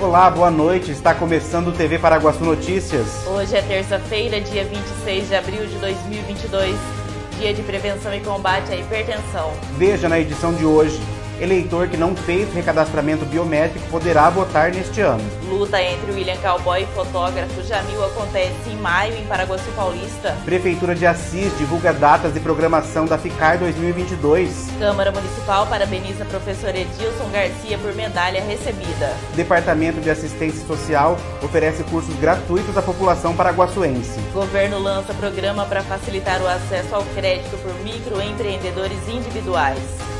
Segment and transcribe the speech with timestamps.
[0.00, 0.90] Olá, boa noite.
[0.90, 3.24] Está começando o TV Paraguaçu Notícias.
[3.26, 6.76] Hoje é terça-feira, dia 26 de abril de 2022,
[7.38, 9.52] dia de prevenção e combate à hipertensão.
[9.78, 11.00] Veja na edição de hoje.
[11.40, 15.22] Eleitor que não fez recadastramento biométrico poderá votar neste ano.
[15.48, 20.36] Luta entre William Cowboy e fotógrafo Jamil acontece em maio em Paraguaçu Paulista.
[20.44, 24.70] Prefeitura de Assis divulga datas de programação da FICAR 2022.
[24.78, 29.12] Câmara Municipal parabeniza professor Edilson Garcia por medalha recebida.
[29.34, 34.20] Departamento de Assistência Social oferece cursos gratuitos à população paraguaçuense.
[34.32, 40.13] Governo lança programa para facilitar o acesso ao crédito por microempreendedores individuais.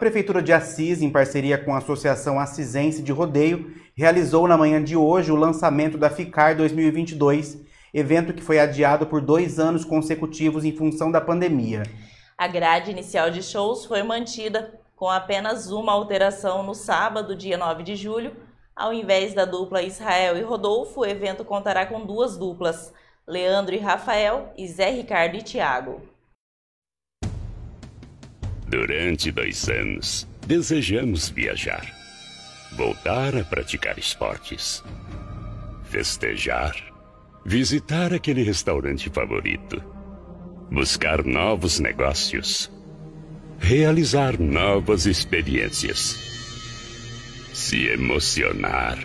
[0.00, 4.96] Prefeitura de Assis, em parceria com a Associação Assisense de Rodeio, realizou na manhã de
[4.96, 7.58] hoje o lançamento da FICAR 2022,
[7.92, 11.82] evento que foi adiado por dois anos consecutivos em função da pandemia.
[12.38, 17.82] A grade inicial de shows foi mantida, com apenas uma alteração no sábado, dia 9
[17.82, 18.34] de julho.
[18.74, 22.90] Ao invés da dupla Israel e Rodolfo, o evento contará com duas duplas,
[23.26, 26.00] Leandro e Rafael e Zé Ricardo e Tiago.
[28.70, 31.84] Durante dois anos, desejamos viajar,
[32.76, 34.84] voltar a praticar esportes,
[35.82, 36.76] festejar,
[37.44, 39.82] visitar aquele restaurante favorito,
[40.70, 42.70] buscar novos negócios,
[43.58, 46.16] realizar novas experiências,
[47.52, 48.98] se emocionar,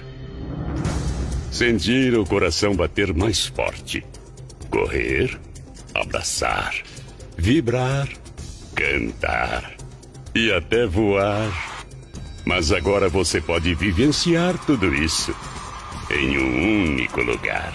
[1.51, 4.05] sentir o coração bater mais forte,
[4.69, 5.39] correr,
[5.95, 6.83] abraçar,
[7.35, 8.07] vibrar
[8.75, 9.73] cantar
[10.35, 11.49] e até voar.
[12.45, 15.33] Mas agora você pode vivenciar tudo isso
[16.11, 17.73] em um único lugar.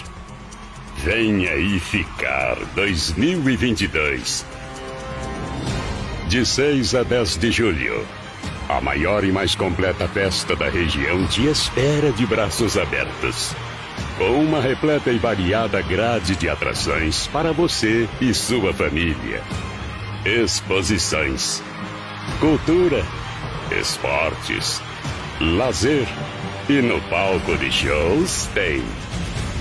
[0.99, 4.45] Venha aí ficar 2022.
[6.29, 8.07] De 6 a 10 de julho,
[8.69, 13.53] a maior e mais completa festa da região te espera de braços abertos.
[14.17, 19.43] Com uma repleta e variada grade de atrações para você e sua família
[20.25, 21.63] exposições,
[22.39, 23.05] cultura,
[23.71, 24.81] esportes,
[25.41, 26.07] lazer
[26.69, 28.85] e no palco de shows tem.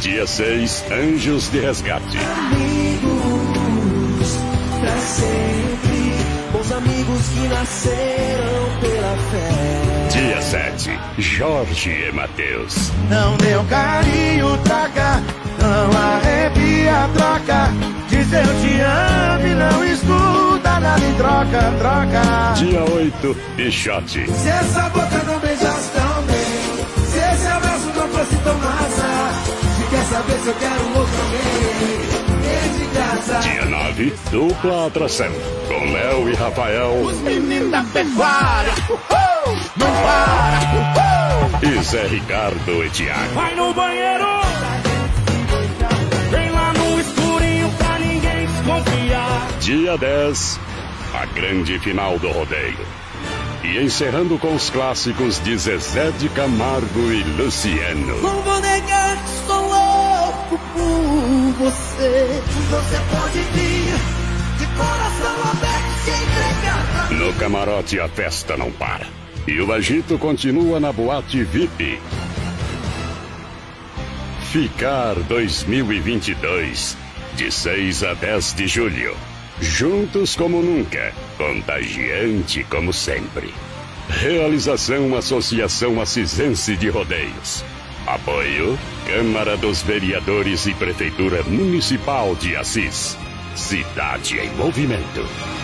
[0.02, 2.18] Dia 6, Anjos de Resgate.
[2.18, 4.38] Amigos,
[4.80, 6.14] pra sempre,
[6.52, 10.10] bons amigos que nasceram pela fé.
[10.12, 12.92] Dia 7, Jorge e Matheus.
[13.10, 15.24] Não deu carinho, traga,
[15.62, 15.90] não
[16.90, 17.74] arrepia, troca.
[18.10, 22.54] Diz eu te amo e não escuta nada em troca, troca.
[22.56, 24.32] Dia 8, Pichote.
[24.32, 29.32] Se essa boca não beijasse tão bem, se esse abraço não fosse tão massa,
[29.78, 31.70] se quer saber se eu quero um outro alguém,
[32.42, 33.40] vem de casa.
[33.40, 35.32] Dia 9, Dupla Atração.
[35.68, 41.74] Com Léo e Rafael Os meninos da pecuária, uhul, não para, uhul.
[41.74, 43.34] e Zé Ricardo e Tiago.
[43.36, 44.29] Vai no banheiro!
[49.70, 50.60] Dia 10,
[51.14, 52.88] a grande final do rodeio.
[53.64, 58.20] E encerrando com os clássicos de Zezé de Camargo e Luciano.
[58.20, 62.42] Não vou negar que sou louco por você.
[62.72, 63.94] Você pode vir
[64.58, 67.12] de coração aberto se entregar.
[67.12, 69.06] No camarote a festa não para.
[69.46, 72.02] E o agito continua na boate VIP.
[74.52, 76.98] Ficar 2022,
[77.36, 79.29] de 6 a 10 de julho.
[79.62, 83.54] Juntos como nunca, contagiante como sempre.
[84.08, 87.64] Realização Associação Assisense de Rodeios.
[88.08, 93.18] Apoio Câmara dos Vereadores e Prefeitura Municipal de Assis.
[93.54, 95.59] Cidade em movimento.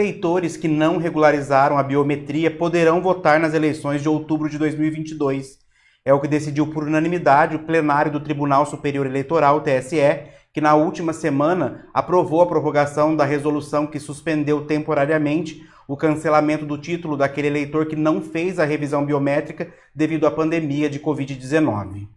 [0.00, 5.58] Eleitores que não regularizaram a biometria poderão votar nas eleições de outubro de 2022.
[6.02, 10.22] É o que decidiu por unanimidade o plenário do Tribunal Superior Eleitoral, TSE,
[10.54, 16.78] que na última semana aprovou a prorrogação da resolução que suspendeu temporariamente o cancelamento do
[16.78, 22.08] título daquele eleitor que não fez a revisão biométrica devido à pandemia de Covid-19.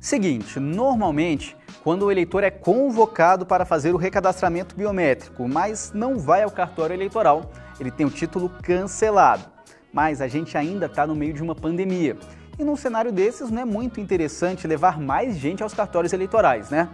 [0.00, 6.44] Seguinte, normalmente, quando o eleitor é convocado para fazer o recadastramento biométrico, mas não vai
[6.44, 7.50] ao cartório eleitoral,
[7.80, 9.44] ele tem o título cancelado.
[9.92, 12.16] Mas a gente ainda está no meio de uma pandemia.
[12.56, 16.88] E num cenário desses não é muito interessante levar mais gente aos cartórios eleitorais, né?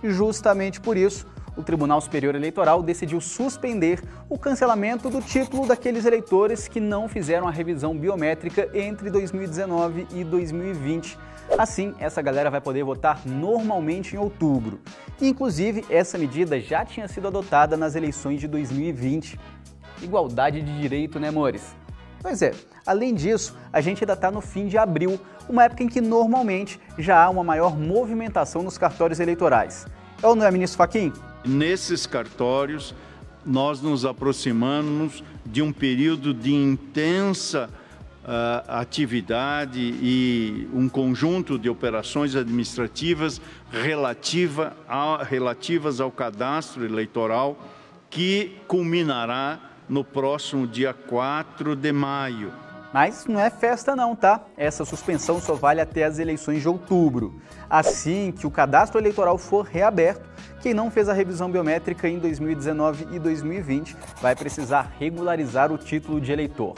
[0.00, 6.04] E justamente por isso, o Tribunal Superior Eleitoral decidiu suspender o cancelamento do título daqueles
[6.04, 11.18] eleitores que não fizeram a revisão biométrica entre 2019 e 2020.
[11.58, 14.80] Assim, essa galera vai poder votar normalmente em outubro.
[15.20, 19.38] Inclusive, essa medida já tinha sido adotada nas eleições de 2020.
[20.02, 21.76] Igualdade de direito, né, amores?
[22.20, 22.52] Pois é,
[22.86, 26.80] além disso, a gente ainda está no fim de abril, uma época em que normalmente
[26.98, 29.86] já há uma maior movimentação nos cartórios eleitorais.
[30.22, 31.12] É ou não é, ministro Faquim?
[31.44, 32.94] Nesses cartórios,
[33.44, 37.68] nós nos aproximamos de um período de intensa
[38.66, 43.40] atividade e um conjunto de operações administrativas
[43.70, 47.58] relativa a, relativas ao cadastro eleitoral
[48.08, 52.52] que culminará no próximo dia 4 de maio.
[52.92, 54.40] Mas não é festa não, tá?
[54.56, 57.42] Essa suspensão só vale até as eleições de outubro.
[57.68, 60.22] Assim que o cadastro eleitoral for reaberto,
[60.62, 66.20] quem não fez a revisão biométrica em 2019 e 2020 vai precisar regularizar o título
[66.20, 66.74] de eleitor.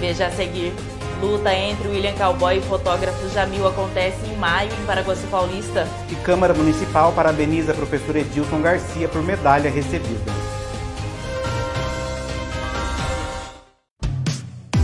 [0.00, 0.72] Veja a seguir.
[1.20, 5.86] Luta entre William Cowboy e fotógrafo Jamil acontece em maio em Paraguaçu Paulista.
[6.10, 10.32] E Câmara Municipal parabeniza a professor Edilson Garcia por medalha recebida.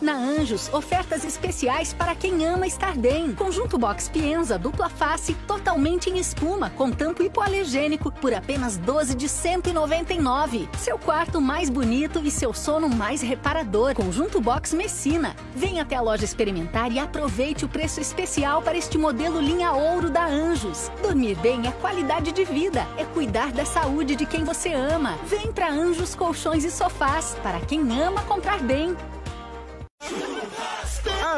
[0.00, 3.32] Na Anjos, ofertas especiais para quem ama estar bem.
[3.32, 9.28] Conjunto Box Pienza dupla face totalmente em espuma, com tampo hipoalergênico por apenas 12 de
[9.28, 10.68] 199.
[10.78, 13.94] Seu quarto mais bonito e seu sono mais reparador.
[13.94, 15.36] Conjunto Box Messina.
[15.54, 20.10] Venha até a loja experimentar e aproveite o preço especial para este modelo linha ouro
[20.10, 20.90] da Anjos.
[21.02, 25.16] Dormir bem é qualidade de vida, é cuidar da saúde de quem você ama.
[25.24, 28.96] Vem para Anjos Colchões e Sofás, para quem ama comprar bem.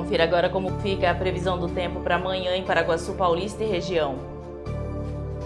[0.00, 4.14] Confira agora como fica a previsão do tempo para amanhã em Paraguaçu Paulista e região.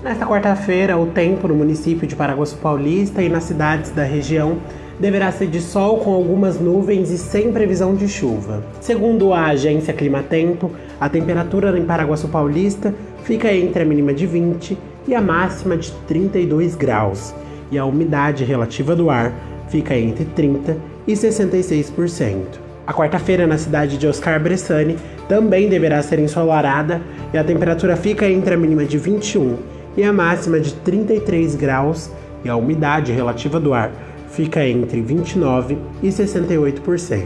[0.01, 4.59] Nesta quarta-feira, o tempo no município de Paraguaçu Paulista e nas cidades da região
[5.01, 8.63] deverá ser de sol com algumas nuvens e sem previsão de chuva.
[8.81, 14.79] Segundo a agência Climatempo, a temperatura em Paraguaçu Paulista fica entre a mínima de 20
[15.09, 17.35] e a máxima de 32 graus,
[17.73, 19.33] e a umidade relativa do ar
[19.69, 20.77] fica entre 30
[21.09, 22.64] e 66%.
[22.87, 27.01] A quarta-feira na cidade de Oscar Bressani também deverá ser ensolarada
[27.33, 29.57] e a temperatura fica entre a mínima de 21
[29.97, 32.11] e a máxima de 33 graus
[32.45, 33.91] e a umidade relativa do ar
[34.31, 37.25] fica entre 29 e 68%.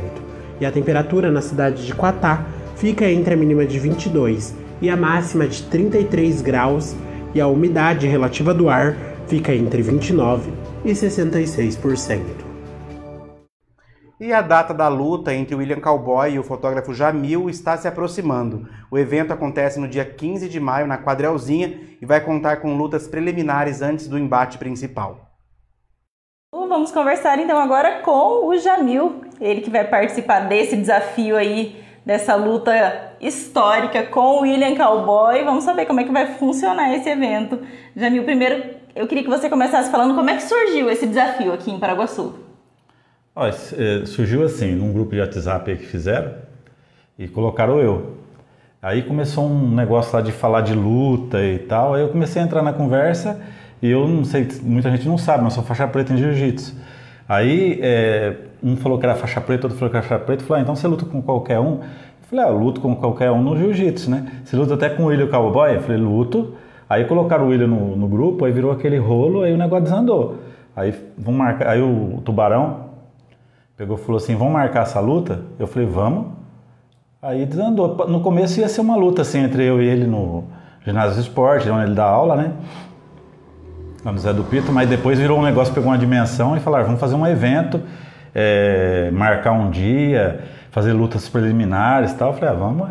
[0.61, 2.45] E a temperatura na cidade de Quatá
[2.77, 6.95] fica entre a mínima de 22 e a máxima de 33 graus
[7.35, 8.97] e a umidade relativa do ar
[9.27, 10.50] fica entre 29
[10.85, 12.48] e 66%.
[14.21, 18.69] E a data da luta entre William Cowboy e o fotógrafo Jamil está se aproximando.
[18.91, 23.07] O evento acontece no dia 15 de maio na Quadrelzinha e vai contar com lutas
[23.07, 25.29] preliminares antes do embate principal.
[26.53, 32.35] Vamos conversar então agora com o Jamil, ele que vai participar desse desafio aí, dessa
[32.35, 35.45] luta histórica com o William Cowboy.
[35.45, 37.61] Vamos saber como é que vai funcionar esse evento.
[37.95, 41.71] Jamil, primeiro eu queria que você começasse falando como é que surgiu esse desafio aqui
[41.71, 42.48] em Paraguaçu.
[43.47, 46.33] É, surgiu assim, num grupo de WhatsApp que fizeram
[47.16, 48.16] e colocaram eu.
[48.83, 52.45] Aí começou um negócio lá de falar de luta e tal, aí eu comecei a
[52.45, 53.40] entrar na conversa
[53.80, 56.75] e eu não sei, muita gente não sabe, mas sou faixa preta em jiu-jitsu.
[57.28, 60.61] Aí é, um falou que era faixa preta, outro falou que era faixa preta, falei,
[60.61, 61.75] ah, então você luta com qualquer um?
[61.75, 64.26] Eu falei, ah, eu luto com qualquer um no jiu-jitsu, né?
[64.45, 65.76] Você luta até com o William Cowboy?
[65.76, 66.54] Eu falei, luto.
[66.88, 70.38] Aí colocaram o William no, no grupo, aí virou aquele rolo, aí o negócio desandou.
[70.75, 71.68] Aí, vamos marcar.
[71.68, 72.88] Aí o tubarão
[73.79, 75.43] pegou e falou assim: vamos marcar essa luta?
[75.59, 76.27] Eu falei: vamos.
[77.23, 78.07] Aí desandou.
[78.09, 80.45] No começo ia ser uma luta assim entre eu e ele no
[80.85, 82.53] ginásio de esporte, onde ele dá aula, né?
[84.05, 86.87] Lá no Zé do Pito, mas depois virou um negócio, pegou uma dimensão e falaram:
[86.87, 87.81] vamos fazer um evento,
[88.35, 92.31] é, marcar um dia, fazer lutas preliminares e tal.
[92.31, 92.89] Eu falei: ah, vamos.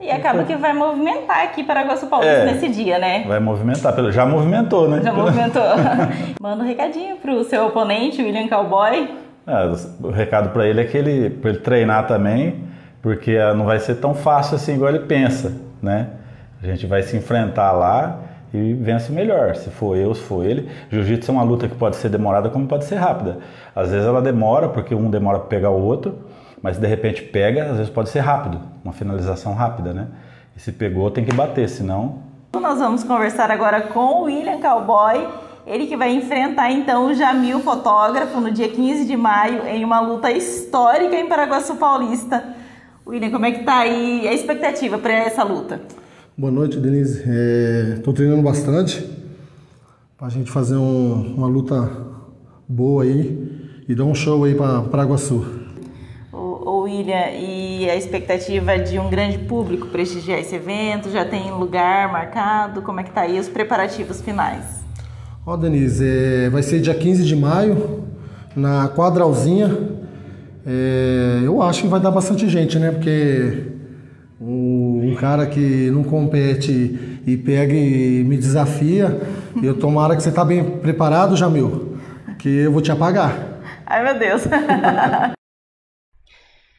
[0.00, 2.44] E acaba que vai movimentar aqui Paraguaçu Paulista É.
[2.44, 3.24] nesse dia, né?
[3.24, 5.00] Vai movimentar, já movimentou, né?
[5.00, 5.62] Já movimentou.
[6.42, 9.21] Manda um recadinho pro seu oponente, William Cowboy.
[9.46, 12.64] Ah, o recado para ele é que ele, pra ele treinar também,
[13.00, 16.08] porque ah, não vai ser tão fácil assim igual ele pensa, né?
[16.62, 18.20] A gente vai se enfrentar lá
[18.54, 20.68] e vence melhor, se for eu, se for ele.
[20.90, 23.38] Jiu-jitsu é uma luta que pode ser demorada como pode ser rápida.
[23.74, 26.18] Às vezes ela demora, porque um demora para pegar o outro,
[26.62, 30.06] mas de repente pega, às vezes pode ser rápido, uma finalização rápida, né?
[30.56, 32.18] E se pegou, tem que bater, senão
[32.54, 35.26] Nós vamos conversar agora com o William Cowboy.
[35.66, 40.00] Ele que vai enfrentar então o Jamil Fotógrafo no dia 15 de maio em uma
[40.00, 42.42] luta histórica em Paraguaçu Paulista.
[43.06, 45.80] William, como é que tá aí a expectativa para essa luta?
[46.36, 47.22] Boa noite, Denise.
[47.96, 49.08] Estou treinando bastante
[50.16, 51.90] para a gente fazer um- uma luta
[52.68, 55.62] boa aí e dar um show aí para Paraguaçu.
[56.82, 61.10] William, e a expectativa de um grande público prestigiar esse evento?
[61.10, 62.82] Já tem lugar marcado?
[62.82, 64.81] Como é que tá aí os preparativos finais?
[65.44, 68.04] Ó, Denise, é, vai ser dia 15 de maio
[68.54, 69.68] na Quadralzinha.
[70.64, 72.92] É, eu acho que vai dar bastante gente, né?
[72.92, 73.72] Porque
[74.40, 79.20] o- um cara que não compete e pega e me desafia,
[79.62, 81.98] eu tomara que você tá bem preparado, Jamil,
[82.38, 83.60] que eu vou te apagar.
[83.84, 84.42] Ai, meu Deus.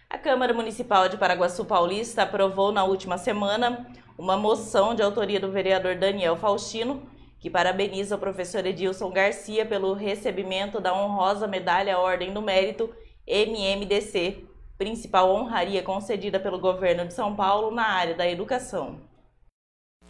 [0.10, 3.86] A Câmara Municipal de Paraguaçu Paulista aprovou na última semana
[4.18, 7.02] uma moção de autoria do vereador Daniel Faustino,
[7.44, 12.90] que parabeniza o professor Edilson Garcia pelo recebimento da honrosa medalha Ordem do Mérito
[13.28, 14.46] MMDC,
[14.78, 18.96] principal honraria concedida pelo governo de São Paulo na área da educação.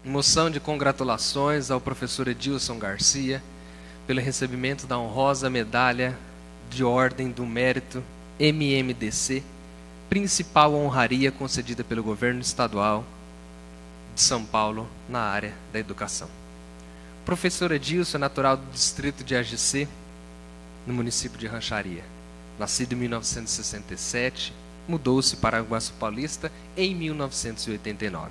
[0.05, 3.41] Moção de congratulações ao professor Edilson Garcia
[4.05, 6.15] pelo recebimento da honrosa medalha
[6.69, 8.03] de Ordem do Mérito
[8.39, 9.41] MMDC,
[10.07, 13.03] principal honraria concedida pelo governo estadual
[14.13, 16.42] de São Paulo na área da educação.
[17.23, 19.87] O professor Edilson é natural do distrito de AGC,
[20.85, 22.03] no município de Rancharia.
[22.59, 24.53] Nascido em 1967,
[24.85, 28.29] mudou-se para Aguaçu Paulista em 1989.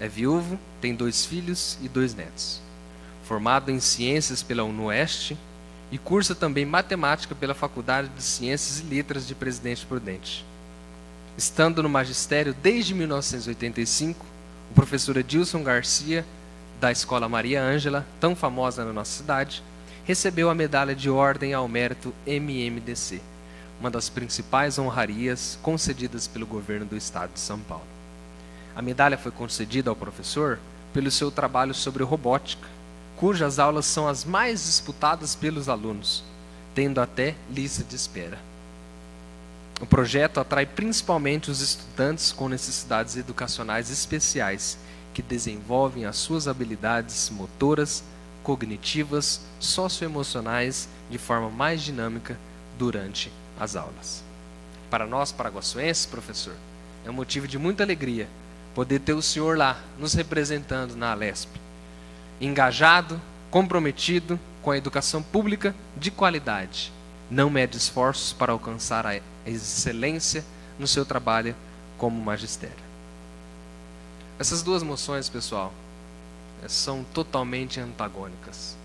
[0.00, 2.62] É viúvo, tem dois filhos e dois netos.
[3.24, 5.36] Formado em Ciências pela UNOeste
[5.92, 10.46] e cursa também Matemática pela Faculdade de Ciências e Letras de Presidente Prudente.
[11.36, 14.24] Estando no magistério desde 1985,
[14.70, 16.24] o professor Edilson Garcia,
[16.80, 19.62] da Escola Maria Ângela, tão famosa na nossa cidade,
[20.04, 23.20] recebeu a medalha de Ordem ao Mérito MMDC,
[23.80, 27.84] uma das principais honrarias concedidas pelo governo do estado de São Paulo.
[28.74, 30.58] A medalha foi concedida ao professor
[30.92, 32.68] pelo seu trabalho sobre robótica,
[33.16, 36.22] cujas aulas são as mais disputadas pelos alunos,
[36.74, 38.38] tendo até lista de espera.
[39.80, 44.78] O projeto atrai principalmente os estudantes com necessidades educacionais especiais,
[45.16, 48.04] que desenvolvem as suas habilidades motoras,
[48.42, 52.38] cognitivas, socioemocionais de forma mais dinâmica
[52.78, 54.22] durante as aulas.
[54.90, 56.54] Para nós, paraguaçuenses, professor,
[57.02, 58.28] é um motivo de muita alegria
[58.74, 61.48] poder ter o senhor lá nos representando na Alesp.
[62.38, 63.18] Engajado,
[63.50, 66.92] comprometido com a educação pública de qualidade.
[67.30, 70.44] Não mede esforços para alcançar a excelência
[70.78, 71.56] no seu trabalho
[71.96, 72.85] como magistério.
[74.38, 75.72] Essas duas moções, pessoal,
[76.62, 78.76] eh, são totalmente antagônicas.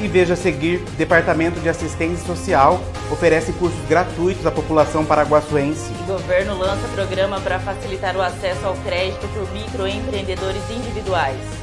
[0.00, 2.80] E veja a seguir, Departamento de Assistência Social
[3.10, 5.92] oferece cursos gratuitos à população paraguaçuense.
[6.02, 11.62] O governo lança programa para facilitar o acesso ao crédito por microempreendedores individuais.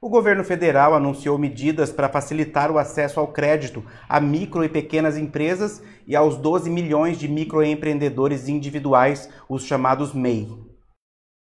[0.00, 5.16] O governo federal anunciou medidas para facilitar o acesso ao crédito a micro e pequenas
[5.16, 10.48] empresas e aos 12 milhões de microempreendedores individuais, os chamados MEI.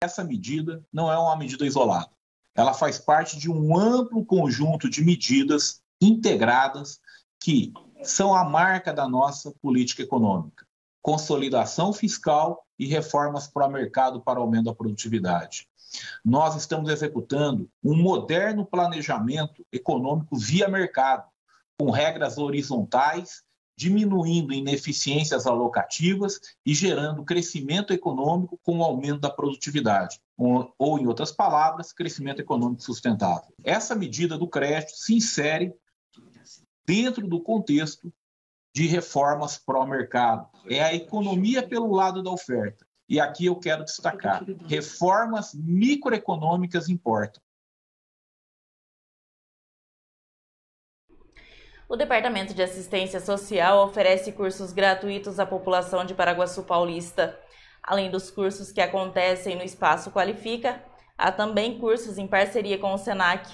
[0.01, 2.09] Essa medida não é uma medida isolada.
[2.55, 7.01] Ela faz parte de um amplo conjunto de medidas integradas
[7.43, 7.73] que
[8.05, 10.65] são a marca da nossa política econômica.
[11.03, 15.67] Consolidação fiscal e reformas para o mercado para aumento da produtividade
[16.25, 21.25] nós estamos executando um moderno planejamento econômico via mercado,
[21.79, 23.43] com regras horizontais,
[23.79, 31.31] diminuindo ineficiências alocativas e gerando crescimento econômico com o aumento da produtividade, ou, em outras
[31.31, 33.53] palavras, crescimento econômico sustentável.
[33.63, 35.75] Essa medida do crédito se insere
[36.87, 38.11] dentro do contexto
[38.75, 40.49] de reformas pró-mercado.
[40.69, 42.86] É a economia pelo lado da oferta.
[43.09, 47.41] E aqui eu quero destacar: reformas microeconômicas importam.
[51.89, 57.39] O Departamento de Assistência Social oferece cursos gratuitos à população de Paraguaçu Paulista.
[57.81, 60.83] Além dos cursos que acontecem no Espaço Qualifica,
[61.17, 63.49] há também cursos em parceria com o SENAC.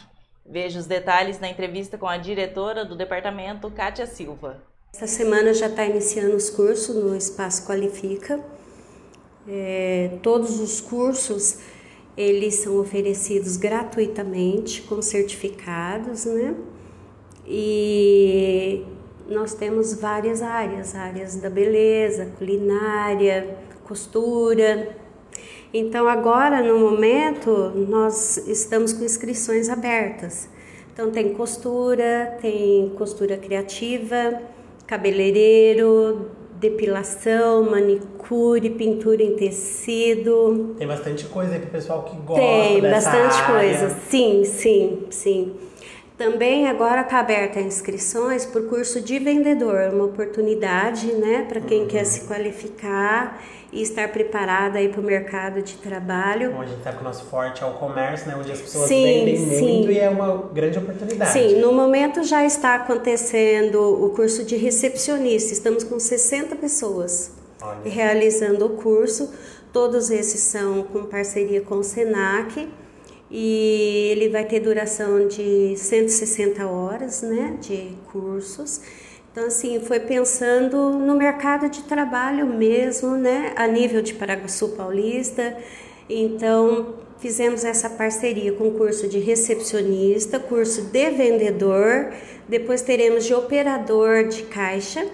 [0.47, 4.63] Veja os detalhes na entrevista com a diretora do departamento, Kátia Silva.
[4.95, 8.43] Essa semana já está iniciando os cursos no Espaço Qualifica.
[9.49, 11.59] É, todos os cursos
[12.17, 16.55] eles são oferecidos gratuitamente com certificados, né?
[17.47, 18.85] E
[19.29, 24.97] nós temos várias áreas, áreas da beleza, culinária, costura.
[25.73, 30.49] Então agora no momento nós estamos com inscrições abertas.
[30.93, 34.43] Então tem costura, tem costura criativa,
[34.87, 36.31] cabeleireiro,
[36.63, 40.77] depilação, manicure, pintura em tecido.
[40.79, 43.79] Tem bastante coisa aí pro pessoal que gosta Tem bastante área.
[43.79, 43.97] coisa.
[44.09, 45.53] Sim, sim, sim.
[46.17, 52.05] Também agora está aberta inscrições por curso de vendedor, uma oportunidade, né, para quem quer
[52.05, 56.53] se qualificar e estar preparada para o mercado de trabalho.
[56.53, 58.37] Bom, a gente sabe que o nosso forte é o comércio, né?
[58.39, 59.79] Onde as pessoas Sim, vendem sim.
[59.79, 61.33] muito e é uma grande oportunidade.
[61.33, 65.55] Sim, no momento já está acontecendo o curso de recepcionista.
[65.55, 67.79] Estamos com 60 pessoas Olha.
[67.91, 69.33] realizando o curso.
[69.73, 72.69] Todos esses são com parceria com o Senac
[73.33, 78.83] e ele vai ter duração de 160 horas, né, de cursos.
[79.33, 85.57] Então, assim, foi pensando no mercado de trabalho mesmo, né, a nível de Paraguaçu Paulista.
[86.11, 92.13] Então, fizemos essa parceria com o curso de recepcionista, curso de vendedor,
[92.47, 95.07] depois teremos de operador de caixa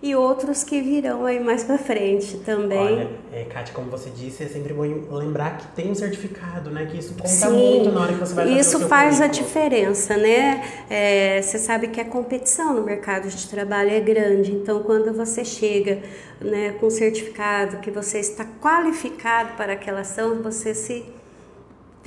[0.00, 2.78] e outros que virão aí mais para frente também.
[2.78, 6.86] Olha, é, Kátia, como você disse, é sempre bom lembrar que tem um certificado, né?
[6.86, 9.44] Que isso conta Sim, muito na hora que você vai fazer isso faz a currículo.
[9.46, 10.62] diferença, né?
[10.88, 15.44] É, você sabe que a competição no mercado de trabalho é grande, então quando você
[15.44, 16.00] chega
[16.40, 21.04] né, com certificado que você está qualificado para aquela ação, você se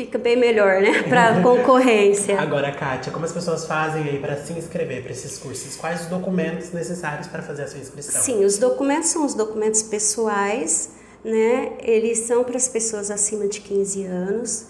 [0.05, 1.03] fica bem melhor, né?
[1.07, 2.39] Para concorrência.
[2.39, 5.75] Agora, Kátia, como as pessoas fazem aí para se inscrever para esses cursos?
[5.75, 8.21] Quais os documentos necessários para fazer a sua inscrição?
[8.21, 10.91] Sim, os documentos são os documentos pessoais,
[11.23, 11.73] né?
[11.81, 14.65] Eles são para as pessoas acima de 15 anos.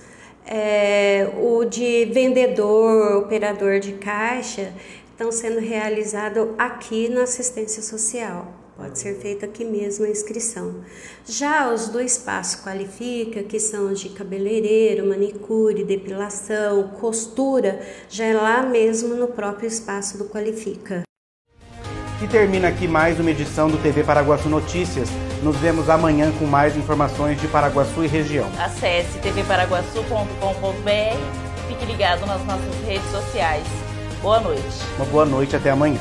[0.46, 4.74] É, o de vendedor, operador de caixa,
[5.12, 8.61] estão sendo realizado aqui na assistência social.
[8.76, 10.76] Pode ser feito aqui mesmo a inscrição.
[11.28, 17.80] Já os do espaço qualifica, que são os de cabeleireiro, manicure, depilação, costura,
[18.10, 21.04] já é lá mesmo no próprio espaço do qualifica.
[22.22, 25.10] E termina aqui mais uma edição do TV Paraguaçu Notícias.
[25.42, 28.48] Nos vemos amanhã com mais informações de Paraguaçu e região.
[28.60, 33.66] Acesse tvparaguaçu.com.br e fique ligado nas nossas redes sociais.
[34.22, 34.62] Boa noite.
[34.98, 36.00] Uma boa noite, até amanhã.